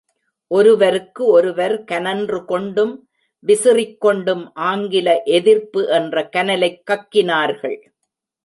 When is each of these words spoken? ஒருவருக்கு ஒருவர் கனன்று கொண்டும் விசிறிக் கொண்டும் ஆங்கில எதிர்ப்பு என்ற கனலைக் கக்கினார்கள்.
ஒருவருக்கு 0.47 1.25
ஒருவர் 1.25 1.83
கனன்று 1.83 2.45
கொண்டும் 2.45 3.09
விசிறிக் 3.39 4.01
கொண்டும் 4.01 4.53
ஆங்கில 4.53 5.21
எதிர்ப்பு 5.23 5.87
என்ற 5.87 6.29
கனலைக் 6.29 6.81
கக்கினார்கள். 6.91 7.81